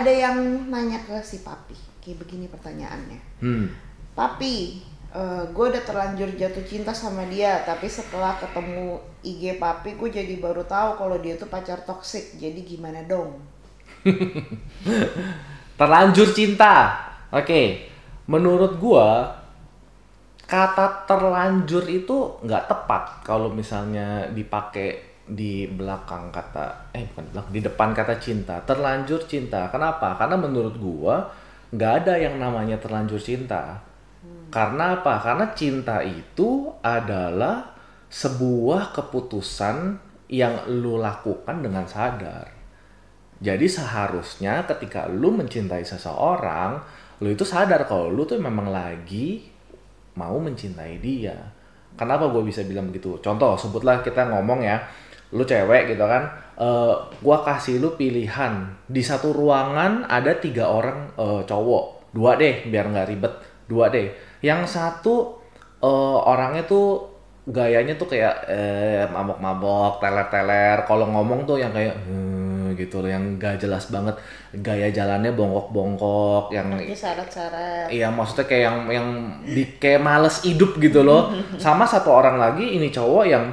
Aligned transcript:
ada 0.00 0.10
yang 0.10 0.68
nanya 0.70 0.98
ke 1.06 1.14
si 1.22 1.46
papi 1.46 1.76
kayak 2.02 2.18
begini 2.24 2.46
pertanyaannya 2.50 3.20
Hmm. 3.40 3.68
papi 4.16 4.80
gue 5.54 5.66
udah 5.70 5.82
terlanjur 5.86 6.26
jatuh 6.34 6.66
cinta 6.66 6.90
sama 6.90 7.22
dia 7.30 7.62
tapi 7.62 7.86
setelah 7.86 8.34
ketemu 8.34 8.98
IG 9.22 9.62
papi 9.62 9.94
gue 9.94 10.10
jadi 10.10 10.34
baru 10.42 10.66
tahu 10.66 10.98
kalau 10.98 11.22
dia 11.22 11.38
tuh 11.38 11.46
pacar 11.46 11.86
toksik 11.86 12.34
jadi 12.42 12.58
gimana 12.66 13.06
dong 13.06 13.38
Terlanjur 15.78 16.28
cinta. 16.30 16.94
Oke. 17.34 17.90
Menurut 18.30 18.80
gua 18.80 19.36
kata 20.44 21.08
terlanjur 21.08 21.88
itu 21.88 22.36
nggak 22.44 22.68
tepat 22.68 23.24
kalau 23.24 23.48
misalnya 23.48 24.28
dipakai 24.28 25.13
di 25.24 25.64
belakang 25.64 26.28
kata 26.28 26.92
eh 26.92 27.08
bukan 27.08 27.24
belakang 27.32 27.52
di 27.56 27.62
depan 27.64 27.88
kata 27.96 28.14
cinta 28.20 28.60
terlanjur 28.62 29.24
cinta. 29.24 29.72
Kenapa? 29.72 30.16
Karena 30.20 30.36
menurut 30.36 30.76
gua 30.76 31.32
nggak 31.72 31.92
ada 32.04 32.14
yang 32.20 32.36
namanya 32.36 32.76
terlanjur 32.76 33.18
cinta. 33.18 33.80
Karena 34.52 35.00
apa? 35.00 35.18
Karena 35.18 35.50
cinta 35.56 35.98
itu 36.04 36.70
adalah 36.78 37.74
sebuah 38.06 38.94
keputusan 38.94 39.98
yang 40.30 40.70
lu 40.70 41.00
lakukan 41.02 41.58
dengan 41.58 41.82
sadar. 41.84 42.46
Jadi 43.42 43.66
seharusnya 43.66 44.62
ketika 44.64 45.10
lu 45.10 45.34
mencintai 45.34 45.82
seseorang, 45.82 46.78
lu 47.20 47.34
itu 47.34 47.42
sadar 47.42 47.84
kalau 47.90 48.08
lu 48.08 48.22
tuh 48.22 48.38
memang 48.38 48.70
lagi 48.70 49.50
mau 50.14 50.38
mencintai 50.38 51.02
dia. 51.02 51.34
Kenapa 51.94 52.26
gue 52.30 52.42
bisa 52.42 52.62
bilang 52.66 52.90
begitu? 52.90 53.18
Contoh, 53.22 53.54
sebutlah 53.54 54.02
kita 54.02 54.26
ngomong 54.30 54.62
ya, 54.66 54.82
lu 55.34 55.42
cewek 55.42 55.90
gitu 55.90 56.04
kan, 56.06 56.30
eh 56.54 56.94
gua 57.18 57.38
kasih 57.42 57.82
lu 57.82 57.98
pilihan 57.98 58.70
di 58.86 59.02
satu 59.02 59.34
ruangan 59.34 60.06
ada 60.06 60.38
tiga 60.38 60.70
orang 60.70 61.10
eh, 61.18 61.42
cowok, 61.42 62.14
dua 62.14 62.38
deh 62.38 62.62
biar 62.70 62.86
nggak 62.94 63.08
ribet, 63.10 63.34
dua 63.66 63.90
deh. 63.90 64.14
Yang 64.40 64.78
satu 64.78 65.42
eh, 65.82 66.18
orangnya 66.30 66.62
tuh 66.64 67.14
gayanya 67.44 67.98
tuh 68.00 68.08
kayak 68.08 68.48
eh, 68.48 69.04
mabok-mabok, 69.12 70.00
teler-teler. 70.00 70.86
Kalau 70.88 71.06
ngomong 71.12 71.44
tuh 71.44 71.60
yang 71.60 71.72
kayak 71.76 71.92
"Hmm," 72.06 72.72
gitu 72.72 73.04
loh, 73.04 73.10
yang 73.12 73.36
gak 73.36 73.60
jelas 73.60 73.92
banget. 73.92 74.16
Gaya 74.64 74.88
jalannya 74.88 75.36
bongkok-bongkok, 75.36 76.50
yang 76.56 76.72
syarat-syarat 76.96 77.92
Iya 77.92 78.08
maksudnya 78.08 78.46
kayak 78.48 78.62
yang 78.64 78.78
yang 78.88 79.08
di 79.44 79.62
kayak 79.76 80.00
males 80.00 80.40
hidup 80.46 80.80
gitu 80.80 81.04
loh. 81.04 81.30
Sama 81.64 81.84
satu 81.84 82.10
orang 82.10 82.40
lagi 82.40 82.64
ini 82.64 82.88
cowok 82.88 83.24
yang 83.28 83.44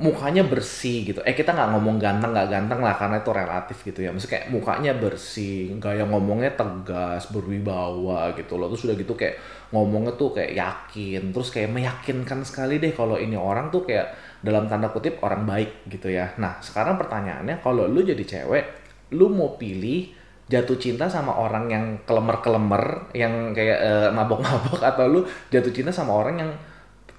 mukanya 0.00 0.40
bersih 0.48 1.04
gitu. 1.04 1.20
Eh 1.28 1.36
kita 1.36 1.52
nggak 1.52 1.76
ngomong 1.76 2.00
ganteng 2.00 2.32
nggak 2.32 2.48
ganteng 2.48 2.80
lah 2.80 2.96
karena 2.96 3.20
itu 3.20 3.30
relatif 3.36 3.76
gitu 3.84 4.00
ya. 4.00 4.08
Maksudnya 4.08 4.32
kayak 4.40 4.46
mukanya 4.48 4.92
bersih, 4.96 5.76
gaya 5.76 6.08
ngomongnya 6.08 6.56
tegas, 6.56 7.28
berwibawa 7.28 8.32
gitu 8.32 8.56
loh. 8.56 8.72
Terus 8.72 8.88
udah 8.88 8.96
gitu 8.96 9.12
kayak 9.12 9.36
ngomongnya 9.76 10.16
tuh 10.16 10.32
kayak 10.32 10.56
yakin, 10.56 11.36
terus 11.36 11.52
kayak 11.52 11.68
meyakinkan 11.76 12.40
sekali 12.48 12.80
deh 12.80 12.96
kalau 12.96 13.20
ini 13.20 13.36
orang 13.36 13.68
tuh 13.68 13.84
kayak 13.84 14.40
dalam 14.40 14.64
tanda 14.72 14.88
kutip 14.88 15.20
orang 15.20 15.44
baik 15.44 15.84
gitu 15.92 16.08
ya. 16.08 16.32
Nah 16.40 16.56
sekarang 16.64 16.96
pertanyaannya 16.96 17.60
kalau 17.60 17.84
lu 17.84 18.00
jadi 18.00 18.24
cewek, 18.24 18.64
lu 19.12 19.28
mau 19.28 19.60
pilih 19.60 20.16
jatuh 20.48 20.80
cinta 20.80 21.12
sama 21.12 21.36
orang 21.36 21.68
yang 21.68 21.84
kelemer-kelemer, 22.08 23.12
yang 23.12 23.52
kayak 23.52 23.78
eh, 23.84 24.08
mabok-mabok 24.16 24.80
atau 24.80 25.04
lu 25.12 25.20
jatuh 25.52 25.70
cinta 25.70 25.92
sama 25.92 26.16
orang 26.16 26.40
yang 26.40 26.50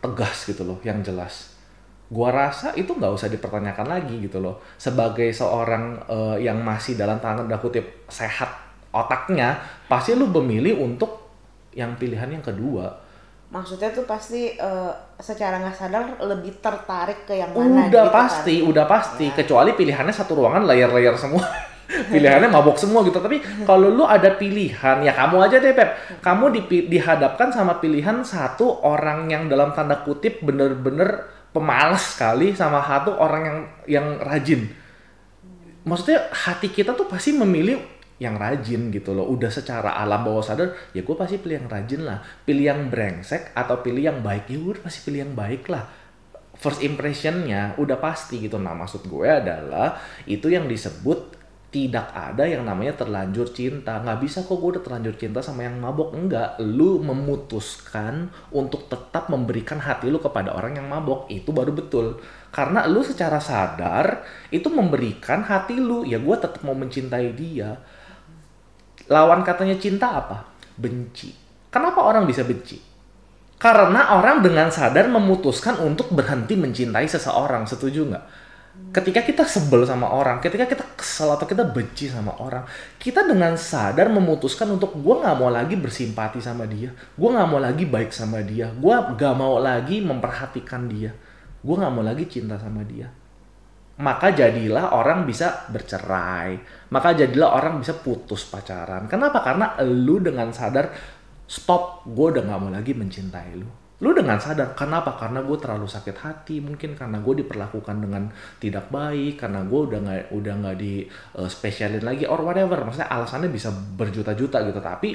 tegas 0.02 0.50
gitu 0.50 0.66
loh, 0.66 0.82
yang 0.82 1.00
jelas. 1.06 1.51
Gua 2.12 2.28
rasa 2.28 2.76
itu 2.76 2.92
nggak 2.92 3.16
usah 3.16 3.32
dipertanyakan 3.32 3.88
lagi 3.88 4.20
gitu 4.20 4.44
loh. 4.44 4.60
Sebagai 4.76 5.32
seorang 5.32 5.96
eh, 6.12 6.44
yang 6.44 6.60
masih 6.60 7.00
dalam 7.00 7.24
tanda 7.24 7.56
kutip 7.56 8.04
sehat 8.12 8.52
otaknya, 8.92 9.56
pasti 9.88 10.12
lu 10.14 10.28
memilih 10.28 10.76
untuk 10.84 11.24
yang 11.72 11.96
pilihan 11.96 12.28
yang 12.28 12.44
kedua. 12.44 13.08
maksudnya 13.52 13.92
tuh 13.92 14.08
pasti 14.08 14.56
eh, 14.56 14.92
secara 15.20 15.60
nggak 15.60 15.76
sadar 15.76 16.04
lebih 16.24 16.64
tertarik 16.64 17.28
ke 17.28 17.36
yang 17.36 17.52
mana 17.52 17.88
Udah 17.92 18.08
gitu 18.08 18.16
pasti, 18.16 18.56
kan. 18.64 18.70
udah 18.72 18.86
pasti. 18.88 19.26
Ya. 19.28 19.36
Kecuali 19.44 19.72
pilihannya 19.76 20.16
satu 20.16 20.40
ruangan 20.40 20.64
layer-layer 20.68 21.16
semua. 21.20 21.44
pilihannya 22.16 22.48
mabok 22.48 22.80
semua 22.80 23.04
gitu. 23.04 23.20
Tapi 23.20 23.44
kalau 23.68 23.92
lu 23.92 24.08
ada 24.08 24.40
pilihan, 24.40 25.04
ya 25.04 25.12
kamu 25.12 25.36
aja 25.44 25.60
deh 25.60 25.76
Pep. 25.76 25.90
Kamu 26.24 26.48
dihadapkan 26.88 27.52
sama 27.52 27.84
pilihan 27.84 28.24
satu 28.24 28.88
orang 28.88 29.28
yang 29.28 29.52
dalam 29.52 29.76
tanda 29.76 30.00
kutip 30.00 30.40
bener-bener 30.40 31.28
pemalas 31.52 32.16
sekali 32.16 32.56
sama 32.56 32.84
satu 32.84 33.16
orang 33.16 33.44
yang 33.44 33.60
yang 33.88 34.08
rajin. 34.24 34.72
Maksudnya 35.88 36.30
hati 36.32 36.72
kita 36.72 36.96
tuh 36.96 37.08
pasti 37.08 37.36
memilih 37.36 37.82
yang 38.22 38.38
rajin 38.38 38.94
gitu 38.94 39.18
loh. 39.18 39.26
Udah 39.28 39.50
secara 39.50 39.98
alam 39.98 40.22
bawah 40.22 40.46
sadar, 40.46 40.78
ya 40.94 41.02
gue 41.02 41.16
pasti 41.18 41.42
pilih 41.42 41.66
yang 41.66 41.70
rajin 41.70 42.02
lah. 42.06 42.22
Pilih 42.46 42.66
yang 42.70 42.82
brengsek 42.88 43.52
atau 43.58 43.82
pilih 43.82 44.04
yang 44.14 44.20
baik, 44.22 44.46
ya 44.46 44.62
gue 44.62 44.78
pasti 44.78 45.02
pilih 45.10 45.26
yang 45.26 45.34
baik 45.34 45.66
lah 45.68 46.02
first 46.62 46.86
impressionnya 46.86 47.74
udah 47.82 47.98
pasti 47.98 48.38
gitu 48.38 48.62
nah 48.62 48.78
maksud 48.78 49.10
gue 49.10 49.26
adalah 49.26 49.98
itu 50.30 50.46
yang 50.46 50.70
disebut 50.70 51.41
tidak 51.72 52.12
ada 52.12 52.44
yang 52.44 52.68
namanya 52.68 53.00
terlanjur 53.00 53.48
cinta. 53.56 54.04
Nggak 54.04 54.20
bisa 54.20 54.44
kok 54.44 54.60
gue 54.60 54.76
udah 54.76 54.84
terlanjur 54.84 55.16
cinta 55.16 55.40
sama 55.40 55.64
yang 55.64 55.80
mabok. 55.80 56.12
Enggak 56.12 56.60
lu 56.60 57.00
memutuskan 57.00 58.28
untuk 58.52 58.92
tetap 58.92 59.32
memberikan 59.32 59.80
hati 59.80 60.12
lu 60.12 60.20
kepada 60.20 60.52
orang 60.52 60.76
yang 60.76 60.92
mabok. 60.92 61.32
Itu 61.32 61.56
baru 61.56 61.72
betul. 61.72 62.20
Karena 62.52 62.84
lu 62.92 63.00
secara 63.08 63.40
sadar 63.40 64.28
itu 64.52 64.68
memberikan 64.68 65.48
hati 65.48 65.80
lu. 65.80 66.04
Ya 66.04 66.20
gue 66.20 66.36
tetap 66.36 66.60
mau 66.68 66.76
mencintai 66.76 67.32
dia. 67.40 67.80
Lawan 69.08 69.48
katanya 69.48 69.80
cinta 69.80 70.12
apa? 70.12 70.52
Benci. 70.76 71.32
Kenapa 71.72 72.04
orang 72.04 72.28
bisa 72.28 72.44
benci? 72.44 72.84
Karena 73.56 74.20
orang 74.20 74.44
dengan 74.44 74.68
sadar 74.76 75.08
memutuskan 75.08 75.80
untuk 75.80 76.12
berhenti 76.12 76.58
mencintai 76.58 77.06
seseorang, 77.08 77.64
setuju 77.70 78.10
nggak? 78.10 78.26
Ketika 78.72 79.20
kita 79.24 79.44
sebel 79.44 79.84
sama 79.84 80.08
orang, 80.08 80.40
ketika 80.40 80.64
kita 80.64 80.84
kesel 80.96 81.32
atau 81.32 81.44
kita 81.44 81.64
benci 81.64 82.08
sama 82.08 82.36
orang, 82.40 82.64
kita 82.96 83.24
dengan 83.28 83.56
sadar 83.60 84.08
memutuskan 84.08 84.68
untuk 84.72 84.96
gue 84.96 85.16
nggak 85.16 85.36
mau 85.36 85.52
lagi 85.52 85.76
bersimpati 85.76 86.40
sama 86.40 86.64
dia, 86.68 86.92
gue 86.92 87.30
nggak 87.32 87.48
mau 87.52 87.60
lagi 87.60 87.84
baik 87.84 88.16
sama 88.16 88.40
dia, 88.44 88.72
gue 88.72 88.96
nggak 89.16 89.36
mau 89.36 89.60
lagi 89.60 90.00
memperhatikan 90.00 90.88
dia, 90.88 91.12
gue 91.64 91.76
nggak 91.76 91.92
mau 91.92 92.04
lagi 92.04 92.24
cinta 92.32 92.56
sama 92.56 92.84
dia. 92.88 93.12
Maka 94.00 94.32
jadilah 94.32 94.96
orang 94.96 95.28
bisa 95.28 95.68
bercerai, 95.68 96.60
maka 96.96 97.12
jadilah 97.12 97.52
orang 97.52 97.84
bisa 97.84 98.00
putus 98.00 98.48
pacaran. 98.48 99.08
Kenapa? 99.12 99.44
Karena 99.44 99.76
lu 99.84 100.24
dengan 100.24 100.52
sadar 100.56 100.92
stop 101.44 102.08
gue 102.08 102.28
udah 102.40 102.44
nggak 102.48 102.60
mau 102.60 102.72
lagi 102.72 102.96
mencintai 102.96 103.52
lu 103.60 103.68
lu 104.02 104.18
dengan 104.18 104.42
sadar 104.42 104.74
kenapa 104.74 105.14
karena 105.14 105.46
gue 105.46 105.58
terlalu 105.62 105.86
sakit 105.86 106.18
hati 106.26 106.58
mungkin 106.58 106.98
karena 106.98 107.22
gue 107.22 107.46
diperlakukan 107.46 108.02
dengan 108.02 108.34
tidak 108.58 108.90
baik 108.90 109.38
karena 109.38 109.62
gue 109.62 109.80
udah 109.94 110.00
nggak 110.02 110.22
udah 110.34 110.54
nggak 110.58 110.78
di 110.82 111.06
uh, 111.38 111.46
spesialin 111.46 112.02
lagi 112.02 112.26
or 112.26 112.42
whatever. 112.42 112.82
Maksudnya 112.82 113.14
alasannya 113.14 113.54
bisa 113.54 113.70
berjuta-juta 113.70 114.66
gitu. 114.66 114.82
Tapi 114.82 115.10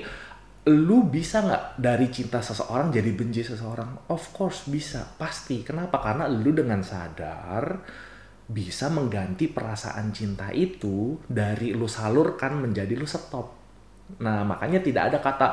lu 0.71 1.07
bisa 1.11 1.43
nggak 1.43 1.83
dari 1.83 2.07
cinta 2.15 2.39
seseorang 2.39 2.95
jadi 2.95 3.11
benci 3.11 3.43
seseorang? 3.43 4.07
Of 4.07 4.31
course 4.31 4.71
bisa 4.71 5.03
pasti. 5.19 5.67
Kenapa? 5.67 5.99
Karena 5.99 6.31
lu 6.31 6.55
dengan 6.55 6.79
sadar 6.87 7.83
bisa 8.47 8.87
mengganti 8.87 9.51
perasaan 9.51 10.15
cinta 10.15 10.55
itu 10.55 11.19
dari 11.27 11.75
lu 11.75 11.91
salurkan 11.91 12.63
menjadi 12.63 12.95
lu 12.95 13.07
stop. 13.07 13.51
Nah 14.23 14.47
makanya 14.47 14.79
tidak 14.79 15.11
ada 15.11 15.19
kata 15.19 15.49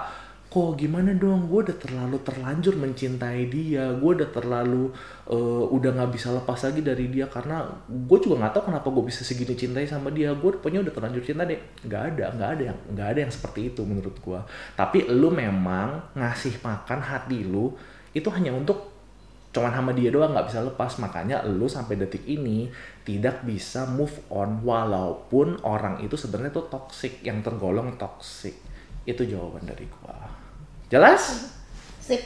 kok 0.53 0.77
gimana 0.77 1.17
dong? 1.17 1.49
Gue 1.49 1.65
udah 1.65 1.73
terlalu 1.81 2.21
terlanjur 2.21 2.77
mencintai 2.77 3.49
dia. 3.49 3.89
Gue 3.97 4.21
udah 4.21 4.29
terlalu 4.29 4.93
eh, 5.25 5.65
udah 5.65 5.89
nggak 5.97 6.11
bisa 6.13 6.29
lepas 6.29 6.61
lagi 6.61 6.85
dari 6.85 7.09
dia 7.09 7.25
karena 7.25 7.65
gue 7.89 8.17
juga 8.21 8.45
nggak 8.45 8.53
tahu 8.53 8.63
kenapa 8.69 8.87
gue 8.93 9.03
bisa 9.09 9.25
segini 9.25 9.57
cintai 9.57 9.89
sama 9.89 10.13
dia. 10.13 10.29
Gue 10.37 10.53
pokoknya 10.53 10.85
udah 10.85 10.93
terlanjur 10.93 11.25
cinta 11.25 11.49
deh. 11.49 11.57
Nggak 11.89 12.01
ada 12.13 12.25
nggak 12.37 12.49
ada 12.53 12.63
yang 12.69 12.77
nggak 12.93 13.07
ada 13.09 13.19
yang 13.25 13.33
seperti 13.33 13.73
itu 13.73 13.81
menurut 13.81 14.13
gue 14.21 14.39
tapi 14.77 15.09
lu 15.09 15.33
memang 15.33 16.13
ngasih 16.13 16.61
makan 16.61 17.01
hati 17.01 17.41
lu 17.49 17.73
itu 18.13 18.29
hanya 18.29 18.53
untuk 18.53 18.93
cuman 19.53 19.69
sama 19.69 19.91
dia 19.97 20.13
doang 20.13 20.37
nggak 20.37 20.53
bisa 20.53 20.61
lepas. 20.61 21.01
Makanya 21.01 21.49
lu 21.49 21.65
sampai 21.65 21.97
detik 21.97 22.29
ini 22.29 22.69
tidak 23.01 23.41
bisa 23.41 23.89
move 23.89 24.13
on 24.29 24.61
walaupun 24.61 25.57
orang 25.65 25.97
itu 26.05 26.13
sebenarnya 26.13 26.53
tuh 26.61 26.69
toxic 26.69 27.25
yang 27.25 27.41
tergolong 27.41 27.97
toxic. 27.97 28.53
Itu 29.01 29.25
jawaban 29.25 29.65
dari 29.65 29.89
gua 29.89 30.42
jelas? 30.93 31.49
Sip 32.01 32.21